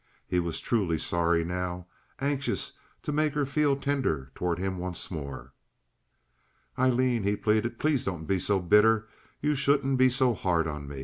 He 0.25 0.39
was 0.39 0.59
truly 0.59 0.97
sorry 0.97 1.45
now—anxious 1.45 2.71
to 3.03 3.11
make 3.11 3.33
her 3.35 3.45
feel 3.45 3.75
tender 3.75 4.31
toward 4.33 4.57
him 4.57 4.79
once 4.79 5.11
more. 5.11 5.53
"Aileen," 6.75 7.21
he 7.21 7.35
pleaded, 7.35 7.77
"please 7.77 8.03
don't 8.05 8.25
be 8.25 8.39
so 8.39 8.59
bitter. 8.59 9.07
You 9.41 9.53
shouldn't 9.53 9.99
be 9.99 10.09
so 10.09 10.33
hard 10.33 10.65
on 10.65 10.87
me. 10.87 10.99